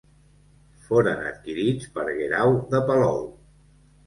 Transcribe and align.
Foren 0.87 1.21
adquirits 1.33 1.91
per 1.99 2.07
Guerau 2.21 2.57
de 2.73 2.81
Palou. 2.89 3.23